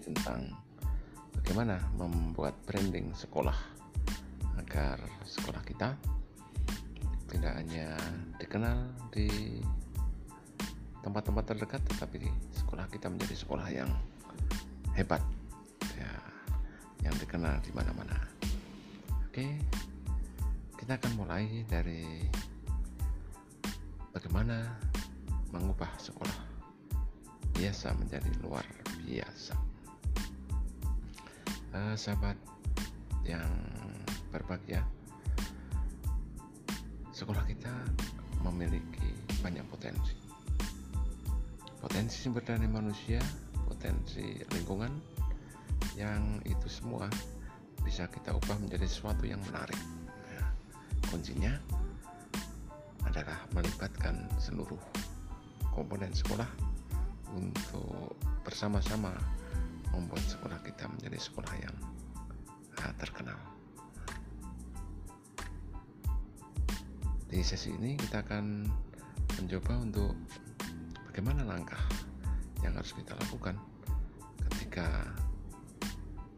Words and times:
tentang 0.00 0.48
bagaimana 1.36 1.76
membuat 2.00 2.56
branding 2.64 3.12
sekolah 3.12 3.56
agar 4.56 4.96
sekolah 5.28 5.60
kita 5.60 5.92
tidak 7.28 7.52
hanya 7.60 7.92
dikenal 8.40 8.88
di 9.12 9.60
tempat-tempat 11.04 11.44
terdekat 11.52 11.82
tetapi 11.84 12.24
sekolah 12.64 12.88
kita 12.88 13.12
menjadi 13.12 13.36
sekolah 13.36 13.68
yang 13.68 13.90
hebat 14.96 15.20
ya 16.00 16.12
yang 17.04 17.14
dikenal 17.20 17.60
di 17.60 17.70
mana-mana. 17.76 18.16
Oke 19.28 19.60
kita 20.80 20.96
akan 20.96 21.12
mulai 21.16 21.64
dari 21.68 22.24
bagaimana 24.12 24.64
mengubah 25.48 25.88
sekolah 25.96 26.43
biasa 27.64 27.96
menjadi 27.96 28.28
luar 28.44 28.60
biasa. 29.08 29.56
Uh, 31.72 31.96
sahabat 31.96 32.36
yang 33.24 33.48
berbahagia 34.28 34.84
sekolah 37.16 37.40
kita 37.48 37.72
memiliki 38.44 39.16
banyak 39.40 39.64
potensi. 39.72 40.12
Potensi 41.80 42.20
sumber 42.20 42.44
daya 42.44 42.68
manusia 42.68 43.24
potensi 43.64 44.44
lingkungan 44.52 44.92
yang 45.96 46.44
itu 46.44 46.68
semua 46.68 47.08
bisa 47.80 48.04
kita 48.12 48.36
ubah 48.36 48.60
menjadi 48.60 48.84
sesuatu 48.84 49.24
yang 49.24 49.40
menarik. 49.48 49.80
Ya, 50.36 50.44
kuncinya 51.08 51.56
adalah 53.08 53.40
melibatkan 53.56 54.28
seluruh 54.36 54.80
komponen 55.72 56.12
sekolah 56.12 56.73
untuk 57.34 58.14
bersama-sama 58.46 59.12
membuat 59.90 60.22
sekolah 60.26 60.58
kita 60.62 60.86
menjadi 60.90 61.18
sekolah 61.18 61.54
yang 61.58 61.76
uh, 62.82 62.92
terkenal. 62.98 63.38
Di 67.30 67.42
sesi 67.42 67.74
ini 67.74 67.98
kita 67.98 68.22
akan 68.22 68.66
mencoba 69.42 69.72
untuk 69.82 70.14
bagaimana 71.10 71.42
langkah 71.42 71.82
yang 72.62 72.78
harus 72.78 72.94
kita 72.94 73.14
lakukan 73.18 73.58
ketika 74.50 75.10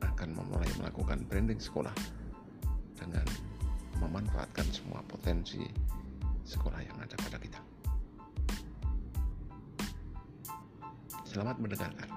akan 0.00 0.34
memulai 0.34 0.68
melakukan 0.80 1.22
branding 1.28 1.60
sekolah 1.60 1.92
dengan 2.96 3.24
memanfaatkan 4.00 4.66
semua 4.72 5.04
potensi 5.04 5.62
sekolah 6.48 6.80
yang 6.80 6.96
ada 6.98 7.14
pada 7.20 7.36
kita. 7.36 7.77
Selamat 11.28 11.60
mendengarkan. 11.60 12.08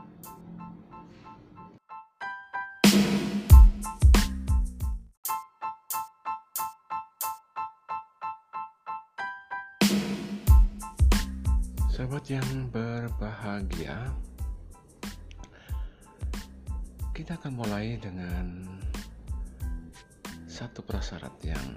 Sahabat 11.91 12.23
yang 12.31 12.71
berbahagia, 12.71 13.99
kita 17.11 17.35
akan 17.35 17.51
mulai 17.51 17.99
dengan 17.99 18.63
satu 20.47 20.87
prasyarat 20.87 21.35
yang 21.43 21.67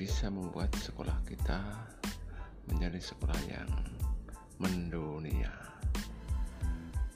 bisa 0.00 0.32
membuat 0.32 0.72
sekolah 0.80 1.20
kita 1.28 1.60
menjadi 2.72 3.04
sekolah 3.04 3.40
yang 3.52 3.68
mendunia. 4.58 5.54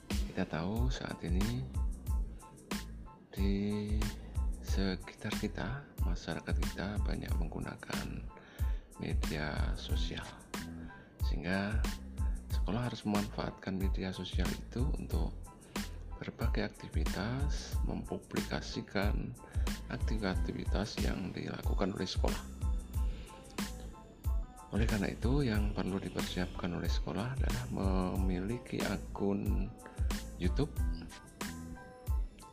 Kita 0.07 0.47
tahu 0.47 0.87
saat 0.87 1.19
ini 1.27 1.63
di 3.29 3.53
sekitar 4.63 5.35
kita, 5.37 5.83
masyarakat 6.07 6.55
kita 6.55 6.97
banyak 7.03 7.29
menggunakan 7.37 8.23
media 9.03 9.75
sosial 9.75 10.23
sehingga 11.27 11.75
sekolah 12.53 12.87
harus 12.87 13.03
memanfaatkan 13.03 13.75
media 13.75 14.13
sosial 14.15 14.47
itu 14.47 14.85
untuk 14.95 15.33
berbagai 16.21 16.71
aktivitas 16.71 17.75
mempublikasikan 17.83 19.33
aktivitas-aktivitas 19.91 21.03
yang 21.03 21.33
dilakukan 21.35 21.91
oleh 21.91 22.07
sekolah 22.07 22.52
oleh 24.73 24.89
karena 24.89 25.13
itu 25.13 25.45
yang 25.45 25.71
perlu 25.71 26.01
dipersiapkan 26.01 26.73
oleh 26.73 26.89
sekolah 26.89 27.37
adalah 27.37 27.65
memiliki 28.17 28.81
akun 28.89 29.69
YouTube 30.41 30.73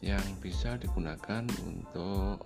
yang 0.04 0.22
bisa 0.44 0.76
digunakan 0.76 1.44
untuk 1.64 2.44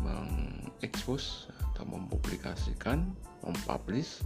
mengekspos 0.00 1.52
atau 1.72 1.84
mempublikasikan, 1.84 3.12
mempublish 3.44 4.24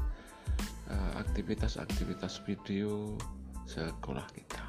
Eh, 0.89 1.13
aktivitas-aktivitas 1.21 2.41
video 2.49 3.13
sekolah 3.69 4.25
kita. 4.33 4.65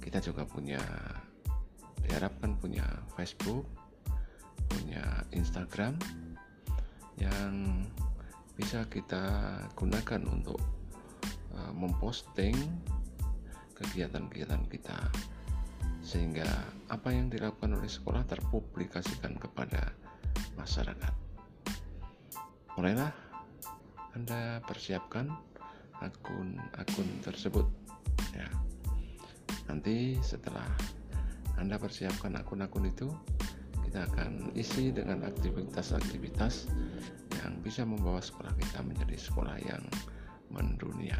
Kita 0.00 0.16
juga 0.24 0.48
punya 0.48 0.80
diharapkan 2.00 2.56
punya 2.56 2.88
Facebook, 3.20 3.68
punya 4.72 5.04
Instagram 5.36 6.00
yang 7.20 7.84
bisa 8.56 8.88
kita 8.88 9.22
gunakan 9.76 10.22
untuk 10.26 10.58
uh, 11.52 11.72
memposting 11.76 12.56
kegiatan-kegiatan 13.76 14.64
kita 14.72 14.96
sehingga 16.00 16.48
apa 16.88 17.12
yang 17.12 17.28
dilakukan 17.28 17.76
oleh 17.76 17.90
sekolah 17.90 18.24
terpublikasikan 18.24 19.36
kepada 19.36 19.92
masyarakat. 20.56 21.12
Mulailah 22.80 23.12
anda 24.16 24.64
persiapkan 24.64 25.28
akun-akun 26.00 27.08
tersebut 27.20 27.68
ya. 28.32 28.48
Nanti 29.68 30.16
setelah 30.24 30.64
Anda 31.60 31.76
persiapkan 31.76 32.32
akun-akun 32.36 32.88
itu, 32.88 33.12
kita 33.84 34.08
akan 34.08 34.56
isi 34.56 34.88
dengan 34.88 35.20
aktivitas-aktivitas 35.24 36.68
yang 37.46 37.62
bisa 37.62 37.86
membawa 37.86 38.18
sekolah 38.18 38.50
kita 38.58 38.82
menjadi 38.82 39.14
sekolah 39.14 39.54
yang 39.62 39.86
mendunia, 40.50 41.14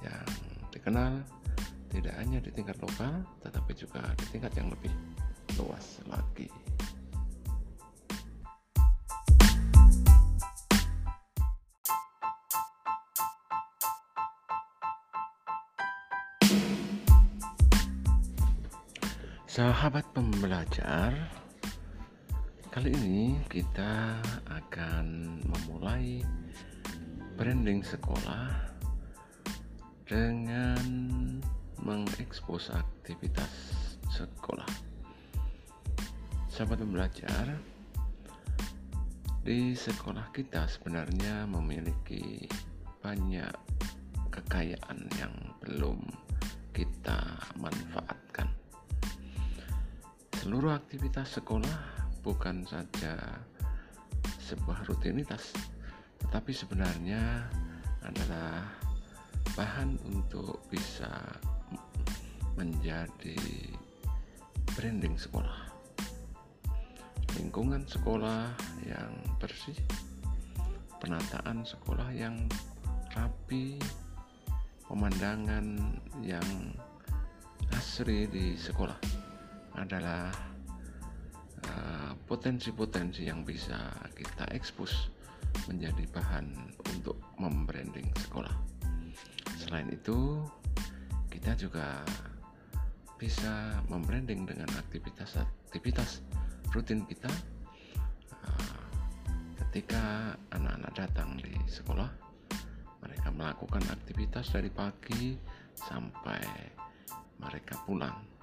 yang 0.00 0.28
dikenal 0.72 1.20
tidak 1.92 2.16
hanya 2.16 2.40
di 2.40 2.48
tingkat 2.48 2.80
lokal, 2.80 3.20
tetapi 3.44 3.76
juga 3.76 4.00
di 4.16 4.24
tingkat 4.32 4.56
yang 4.56 4.72
lebih 4.72 4.88
luas 5.60 6.00
lagi. 6.08 6.48
Sahabat 19.44 20.08
pembelajar, 20.16 21.12
kali 22.70 22.94
ini 23.02 23.34
kita 23.50 24.22
akan 24.46 25.06
memulai 25.42 26.22
branding 27.34 27.82
sekolah 27.82 28.46
dengan 30.06 30.78
mengekspos 31.82 32.70
aktivitas 32.70 33.50
sekolah. 34.14 34.70
Sahabat 36.46 36.78
pembelajar, 36.78 37.58
di 39.42 39.74
sekolah 39.74 40.30
kita 40.30 40.70
sebenarnya 40.70 41.50
memiliki 41.50 42.46
banyak 43.02 43.50
kekayaan 44.30 45.10
yang 45.18 45.34
belum 45.58 45.98
kita 46.70 47.18
manfaatkan 47.58 48.46
Seluruh 50.40 50.72
aktivitas 50.72 51.36
sekolah 51.36 51.99
bukan 52.20 52.64
saja 52.68 53.16
sebuah 54.38 54.84
rutinitas, 54.88 55.52
tetapi 56.24 56.52
sebenarnya 56.52 57.48
adalah 58.04 58.66
bahan 59.56 59.96
untuk 60.08 60.60
bisa 60.68 61.08
menjadi 62.56 63.40
branding 64.76 65.16
sekolah. 65.16 65.70
Lingkungan 67.38 67.86
sekolah 67.86 68.52
yang 68.84 69.12
bersih, 69.40 69.76
penataan 71.00 71.64
sekolah 71.64 72.10
yang 72.12 72.36
rapi, 73.16 73.78
pemandangan 74.86 75.96
yang 76.20 76.74
asri 77.74 78.26
di 78.26 78.58
sekolah 78.58 78.98
adalah 79.78 80.28
uh, 81.70 81.99
potensi-potensi 82.24 83.26
yang 83.28 83.44
bisa 83.44 83.92
kita 84.12 84.48
ekspos 84.52 85.10
menjadi 85.66 86.06
bahan 86.10 86.46
untuk 86.96 87.18
membranding 87.38 88.06
sekolah. 88.20 88.54
Selain 89.58 89.90
itu, 89.90 90.42
kita 91.30 91.54
juga 91.54 92.02
bisa 93.20 93.84
membranding 93.92 94.48
dengan 94.48 94.72
aktivitas-aktivitas 94.80 96.24
rutin 96.72 97.04
kita 97.04 97.28
uh, 98.48 98.84
ketika 99.60 100.32
anak-anak 100.56 100.92
datang 100.96 101.36
di 101.36 101.52
sekolah 101.68 102.08
mereka 103.04 103.28
melakukan 103.28 103.84
aktivitas 103.92 104.48
dari 104.56 104.72
pagi 104.72 105.36
sampai 105.76 106.40
mereka 107.44 107.76
pulang 107.84 108.39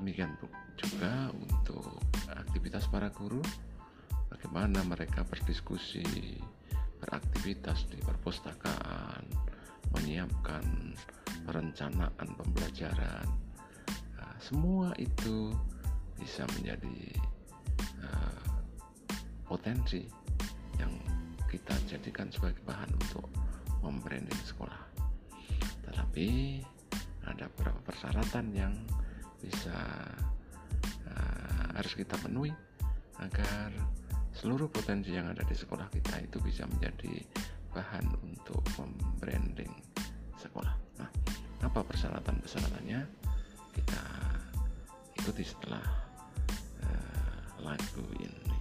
demikian 0.00 0.32
juga 0.80 1.28
untuk 1.28 2.00
aktivitas 2.32 2.88
para 2.88 3.12
guru 3.12 3.44
bagaimana 4.32 4.80
mereka 4.88 5.20
berdiskusi 5.28 6.40
beraktivitas 6.96 7.84
di 7.92 8.00
perpustakaan 8.00 9.28
menyiapkan 9.92 10.96
perencanaan 11.44 12.28
pembelajaran 12.32 13.28
nah, 14.16 14.34
semua 14.40 14.96
itu 14.96 15.52
bisa 16.16 16.48
menjadi 16.56 17.16
uh, 18.00 18.44
potensi 19.44 20.04
yang 20.80 20.92
kita 21.48 21.76
jadikan 21.84 22.32
sebagai 22.32 22.62
bahan 22.62 22.88
untuk 22.94 23.26
membranding 23.82 24.38
sekolah. 24.46 24.78
Tetapi 25.88 26.28
ada 27.26 27.50
beberapa 27.56 27.80
persyaratan 27.90 28.46
yang 28.54 28.74
bisa 29.40 29.76
uh, 31.08 31.66
harus 31.76 31.92
kita 31.96 32.14
penuhi 32.20 32.52
agar 33.20 33.72
seluruh 34.36 34.68
potensi 34.72 35.12
yang 35.12 35.28
ada 35.28 35.44
di 35.44 35.56
sekolah 35.56 35.88
kita 35.92 36.22
itu 36.24 36.40
bisa 36.40 36.64
menjadi 36.64 37.24
bahan 37.74 38.06
untuk 38.24 38.62
membranding 38.80 39.70
sekolah. 40.40 40.72
Nah, 40.98 41.10
apa 41.60 41.80
persyaratan-persyaratannya? 41.84 43.00
Kita 43.70 44.02
ikuti 45.20 45.44
setelah 45.44 45.84
uh, 46.82 47.44
lagu 47.62 48.04
ini. 48.18 48.59